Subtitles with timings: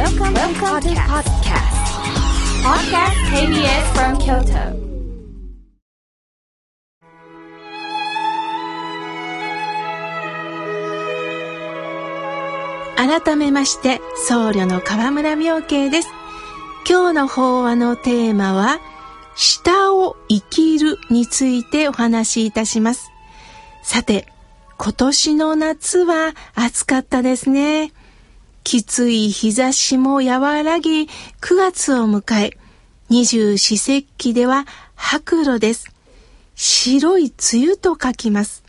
[0.00, 1.76] Welcome, Welcome to podcast.
[2.64, 4.72] Podcast KBS from Kyoto.
[12.96, 16.08] 改めまして、僧侶の河村明慶です。
[16.88, 18.80] 今日の法話のテーマは、
[19.36, 23.10] 下を生きるについてお話しいたします。
[23.82, 24.26] さて、
[24.78, 27.92] 今年の夏は暑かったですね。
[28.64, 31.08] きつい日差しも和らぎ、9
[31.56, 32.56] 月を迎え、
[33.08, 35.92] 二十四節気では白露です。
[36.54, 38.62] 白い梅雨と書きます。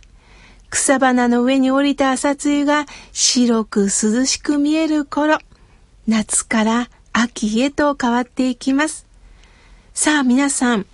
[0.70, 5.38] 草花の上に降りた朝露が白く涼しく見える頃、
[6.08, 9.06] 夏から秋へと変わっていきます。
[9.94, 10.86] さあ皆さん、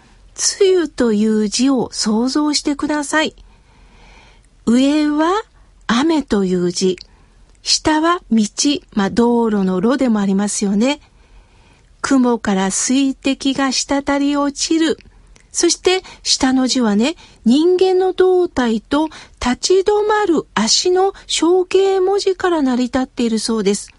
[0.59, 3.35] 梅雨という字を想像してください。
[4.65, 5.43] 上は
[5.85, 6.97] 雨という字、
[7.67, 8.45] 下は道、
[8.93, 11.01] まあ、道路の路でもありますよね。
[11.99, 14.97] 雲から水滴が滴り落ちる。
[15.51, 19.09] そして下の字はね、人間の胴体と
[19.45, 23.89] 立ち止まる足の象形文字から成り立っているそうです。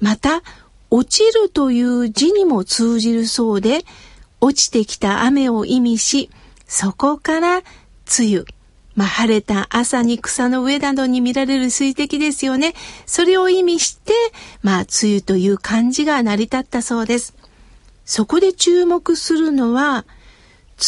[0.00, 0.42] また、
[0.90, 3.84] 落ちるという字にも通じるそうで、
[4.40, 6.30] 落ちてきた雨を意味し、
[6.66, 8.61] そこから梅雨。
[8.94, 12.74] まあ、晴れた朝に草の上などに見られる水滴ですよね。
[13.06, 14.12] それを意味して、
[14.62, 17.34] まあ、梅雨という漢字が成り立ったそうです。
[18.04, 20.04] そこで注目するのは、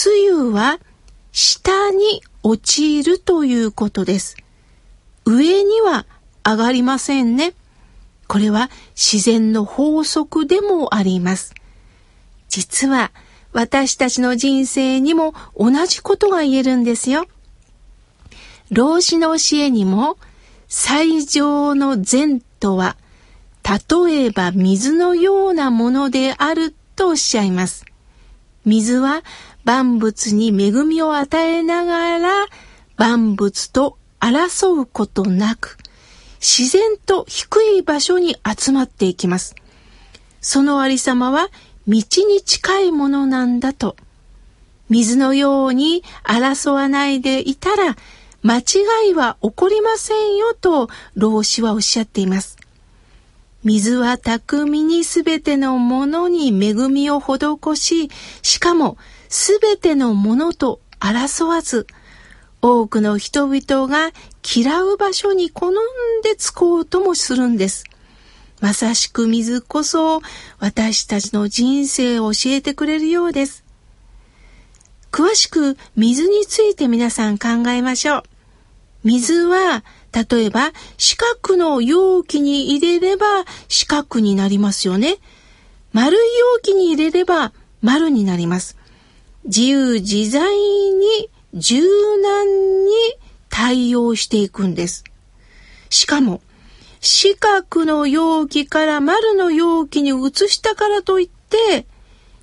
[0.07, 0.81] 梅雨は
[1.33, 4.37] 下に落ちるということです。
[5.25, 6.05] 上には
[6.45, 7.55] 上がりませんね。
[8.27, 11.55] これは自然の法則でもあります。
[12.49, 13.13] 実は
[13.53, 17.27] 私たちの人生にも同じことが言えるんですよ。
[18.71, 20.17] 老子の教えにも
[20.69, 22.97] 最上の善とは
[23.63, 27.85] 例えば水のようなものであるとおっしゃいます。
[28.65, 29.23] 水は
[29.65, 32.47] 万物に恵みを与えながら
[32.97, 35.77] 万物と争うことなく
[36.41, 39.55] 自然と低い場所に集まっていきます。
[40.41, 41.49] そのありさまは
[41.87, 41.97] 道
[42.29, 43.97] に近いものなんだと。
[44.91, 47.97] 水のように争わないでいたら
[48.47, 48.63] 間違
[49.13, 52.59] いは起こりませんよと老子はおっしゃっています。
[53.65, 58.11] 水は巧みにすべてのものに恵みを施し、
[58.43, 58.99] しかも
[59.31, 61.87] すべてのものと争わず、
[62.61, 64.11] 多くの人々が
[64.45, 65.75] 嫌う場所に好ん
[66.23, 67.85] でつこうともするんです。
[68.61, 70.21] まさしく水こそ
[70.59, 73.65] 私たちの人生を教えてくれるようです。
[75.11, 78.23] 詳しく水について皆さん考えましょう。
[79.05, 85.19] 水は、例えば四角の容器に入れれば四角になりますよね。
[85.93, 88.77] 丸い容器に入れれば丸になります。
[89.45, 91.83] 自由自在に柔
[92.23, 92.93] 軟に
[93.51, 95.05] 対応していくんです。
[95.91, 96.41] しかも、
[97.01, 101.87] 四角の容器から丸の容器に移したからといって、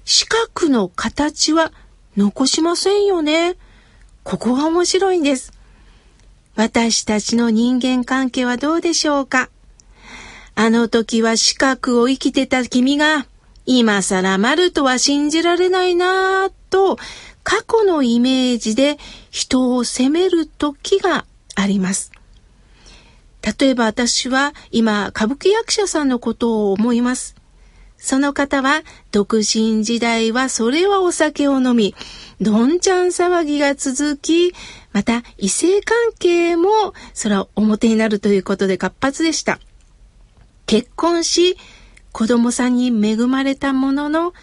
[0.06, 1.72] 四角の形は
[2.16, 3.58] 残しませんよね。
[4.24, 5.52] ここが面白いんです。
[6.62, 9.50] 私たちの人間関係はどうでしょうか？
[10.54, 13.26] あの時は四角を生きてた君が、
[13.66, 17.00] 今更丸とは信じられないなぁと、
[17.44, 19.00] 過去のイメージで
[19.32, 22.12] 人を責める時があります。
[23.60, 27.36] 例えば私は今歌舞伎役者さんのことを思います。
[28.02, 28.82] その方は
[29.12, 31.96] 独身時代はそれはお酒を飲み、
[32.42, 34.54] どんちゃん騒ぎが続き、
[34.92, 39.60] また異性関係もそれは表になるということで活発でした。
[40.66, 41.58] 結婚し、
[42.12, 44.34] 子供さんに恵まれたものの、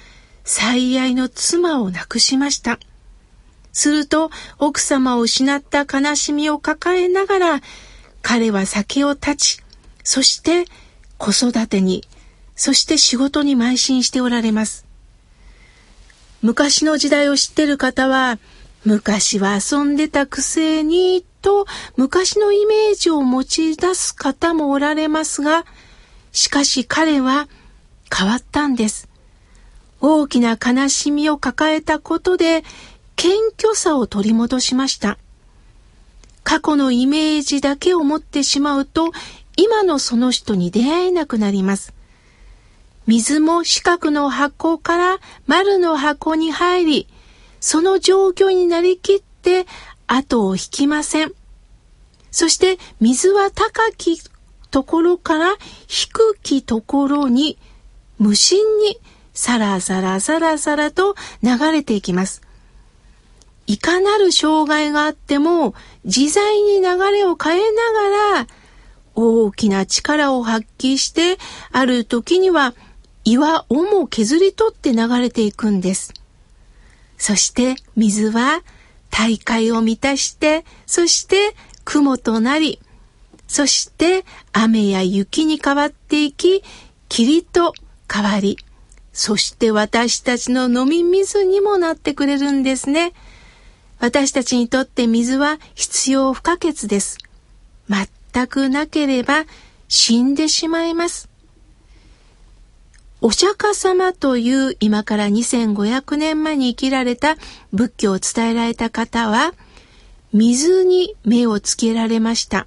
[0.45, 2.79] 最愛の妻を亡くしました。
[3.73, 7.61] すると、奥様を失った悲しみを抱えながら、
[8.23, 9.61] 彼は酒を断ち、
[10.05, 10.65] そして
[11.19, 12.05] 子育てに
[12.59, 14.85] そして仕事に邁進しておられます。
[16.43, 18.39] 昔の時代を知ってる方は、
[18.85, 21.67] 昔は遊んでたくせに、と
[21.97, 25.65] 昔のイメージを持ち出す方もおられますが、
[26.33, 27.49] しかし彼は
[28.13, 29.09] 変わったんです。
[30.01, 32.65] 大きな悲しみを抱えたことで、
[33.15, 35.17] 謙虚さを取り戻しました。
[36.43, 39.13] 過去のイメージだけを持ってしまうと、
[39.57, 41.95] 今のその人に出会えなくなります。
[43.09, 47.09] 水も四角の箱から丸の箱に入り、
[47.59, 49.65] その状況になりきって
[50.07, 51.33] 後を引きません。
[52.31, 54.21] そして水は高き
[54.71, 55.57] ところから
[55.87, 57.57] 低きところに
[58.19, 59.01] 無心に
[59.33, 62.43] さらさらさらさらと流れていきます。
[63.67, 65.73] いかなる障害があっても
[66.05, 67.93] 自在に流れを変えな
[68.35, 68.47] がら
[69.15, 71.39] 大きな力を発揮して
[71.73, 72.75] ある時には
[73.31, 76.15] 岩をも削り取って流れていくんです。
[77.19, 78.63] そして水は
[79.11, 81.55] 大海を満たして、そして
[81.85, 82.81] 雲となり、
[83.47, 86.65] そして雨や雪に変わっていき、
[87.11, 87.75] 霧と
[88.11, 88.57] 変わり、
[89.13, 93.13] そして私たちの飲み水にもなってくれるんですね。
[93.99, 97.19] 私たちにとって水は必要不可欠です。
[97.91, 99.45] 全くなければ
[99.87, 101.29] 死んでしまいます。
[103.21, 107.37] お釈迦様という今から2500年前に生きられた
[107.73, 109.55] 仏教を伝えられた方は、
[110.33, 112.67] 水に目をつけられました。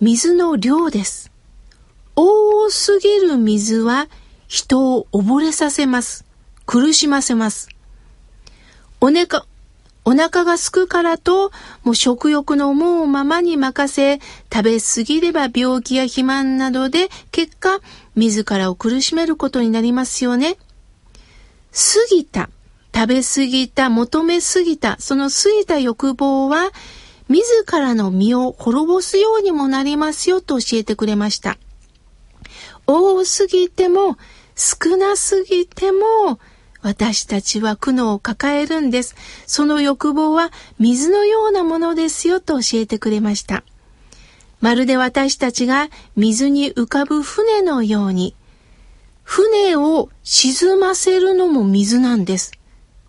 [0.00, 1.32] 水の量です。
[2.16, 4.08] 多すぎる水は
[4.46, 6.26] 人を溺れさせます。
[6.66, 7.70] 苦しませます。
[9.00, 9.46] おねか、
[10.08, 11.50] お腹が空くからと、
[11.82, 14.20] もう食欲の思うままに任せ、
[14.54, 17.80] 食べ過ぎれば病気や肥満などで、結果、
[18.14, 20.58] 自らを苦しめることになりますよね。
[21.72, 22.50] 過ぎた、
[22.94, 26.70] 食べ過ぎた、求め過ぎた、その過ぎた欲望は、
[27.28, 31.58] 自らの身を滅ぼすようにもなりますよと教えてくれました。
[32.86, 34.18] 多すぎても、
[34.54, 36.38] 少なすぎても、
[36.86, 39.16] 私たちは苦悩を抱えるんです。
[39.44, 43.64] その欲望は水のようなものですよと教えてくれました。
[44.60, 48.36] まるで私たちが水に浮かぶ船のように、
[49.24, 52.52] 船を沈ませるのも水なんです。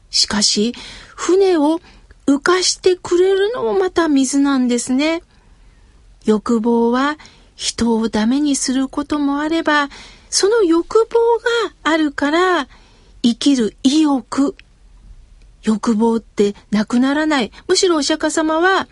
[0.10, 0.74] しかし、
[1.16, 1.80] 船を
[2.26, 5.22] 浮かしてくれるのもまた水なんですね。
[6.26, 7.20] 欲望は
[7.56, 9.90] 人をダメにすることもあれば、
[10.32, 11.38] その欲望
[11.68, 12.68] があるから
[13.24, 14.56] 生きる意欲、
[15.64, 17.52] 欲望ってなくならない。
[17.68, 18.88] むしろお釈迦様は、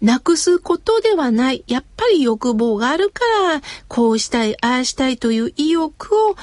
[0.00, 1.64] なくすことではない。
[1.66, 3.20] やっぱり欲望があるか
[3.52, 6.36] ら、こうしたい、ああしたいという意欲を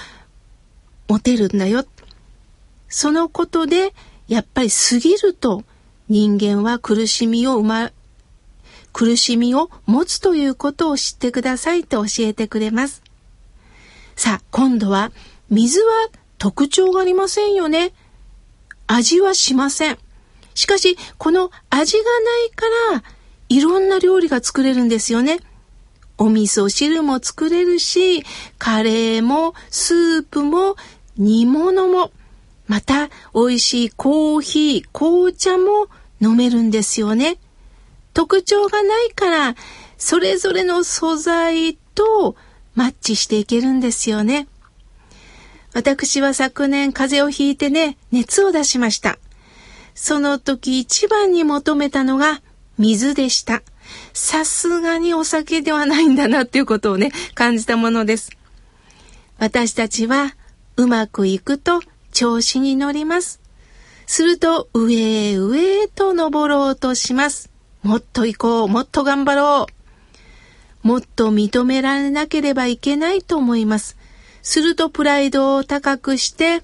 [1.07, 1.85] 持てるんだよ。
[2.89, 3.93] そのことで、
[4.27, 5.63] やっぱり過ぎると
[6.09, 7.91] 人間は苦しみを生ま、
[8.93, 13.01] 苦しみを持つということを知ってくださいと教えてくれます。
[14.15, 15.11] さあ、今度は
[15.49, 17.93] 水は特徴がありませんよね。
[18.87, 19.97] 味はしません。
[20.53, 23.03] しかし、この味がないから、
[23.49, 25.39] いろんな料理が作れるんですよね。
[26.17, 28.23] お味噌汁も作れるし、
[28.57, 30.75] カレーもスープも
[31.17, 32.11] 煮物も、
[32.65, 35.87] また美味しいコーヒー、紅茶も
[36.19, 37.37] 飲めるんですよね。
[38.13, 39.55] 特徴がないから、
[39.97, 42.35] それぞれの素材と
[42.73, 44.47] マッチしていけるんですよね。
[45.77, 49.19] 私は昨年風邪をひいてね、熱を出しました。
[49.93, 52.41] その時一番に求めたのが
[52.79, 53.61] 水でした。
[54.11, 58.31] さすがにお酒ではないんだなっていうことをね、感じたものです。
[59.37, 60.35] 私たちは
[60.77, 61.81] うまくいくと
[62.11, 63.39] 調子に乗ります。
[64.07, 64.95] すると上
[65.29, 67.51] へ上へと登ろうとします。
[67.83, 69.67] もっと行こう、もっと頑張ろ
[70.83, 70.87] う。
[70.87, 73.95] もっと認められなければいけないと思います。
[74.47, 76.61] するとプライドを高くして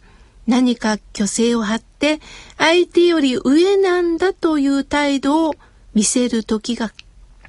[0.47, 2.21] 何か虚勢を張って
[2.57, 5.55] 相手より上なんだという態度を
[5.93, 6.93] 見せる時が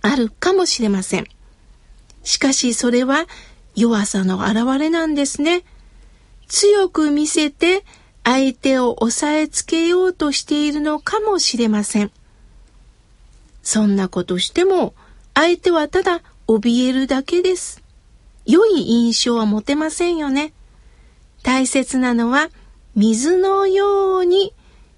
[0.03, 1.27] あるかもしれません。
[2.25, 3.27] しかしそれは
[3.77, 5.63] 弱さの表れなんですね。
[6.49, 7.85] 強く見せて
[8.25, 12.11] 相手を押さえつけようとしているのかもしれません。
[13.63, 14.95] そんなことしても
[15.33, 17.84] 相手はただ怯えるだけです。
[18.47, 20.53] 良い印象は持てませんよね。
[21.43, 22.51] 大切なのは
[22.97, 24.53] 水のように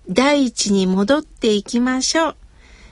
[0.09, 2.37] 大地に戻っていきましょう。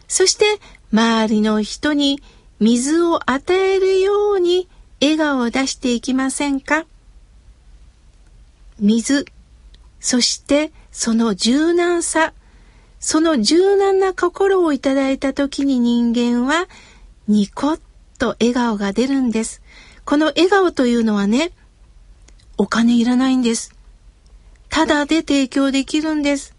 [0.08, 0.44] そして
[0.92, 2.20] 周りの人に
[2.60, 4.68] 水を与えるように
[5.00, 6.86] 笑顔を出していきませんか？
[8.78, 9.26] 水、
[10.00, 12.32] そしてその柔軟さ、
[13.00, 16.66] その柔軟な心をいただいた時に人間は
[17.28, 17.80] ニコッ
[18.18, 19.62] と笑顔が出るんです。
[20.04, 21.52] この笑顔というのはね、
[22.58, 23.74] お金いらないんです。
[24.68, 26.54] ただで提供できるんです。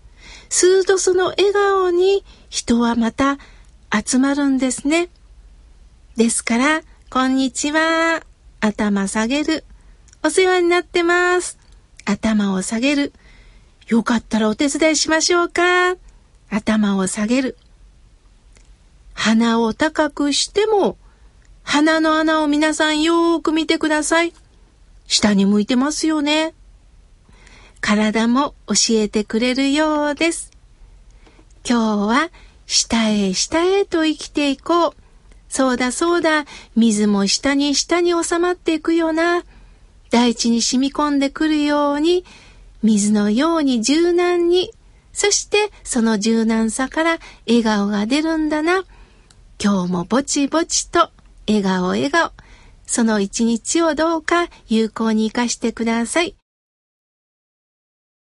[0.49, 3.37] するとその笑顔に人はまた
[3.93, 5.09] 集まるんですね。
[6.15, 8.23] ですから、こんにちは。
[8.61, 9.63] 頭下げる。
[10.23, 11.59] お世話になってます。
[12.05, 13.13] 頭を下げる。
[13.87, 15.95] よかったらお手伝いしましょうか。
[16.49, 17.57] 頭を下げる。
[19.13, 20.97] 鼻を高くしても
[21.75, 24.31] 鼻の穴を皆さんよーく見てください。
[25.07, 26.53] 下に向いてますよね。
[27.81, 30.53] 体も教えてくれるようです。
[31.69, 32.29] 今日は
[32.65, 34.93] 下へ下へと生きていこう。
[35.49, 36.45] そうだそうだ、
[36.77, 39.43] 水も下に下に収まっていくよな。
[40.11, 42.23] 大地に染み込んでくるように、
[42.83, 44.71] 水のように柔軟に、
[45.11, 48.85] そしてその柔軟さから笑顔が出るんだな。
[49.61, 51.09] 今日もぼちぼちと
[51.47, 52.31] 笑顔笑顔。
[52.87, 56.35] その一日をどうか有効に活かしてください。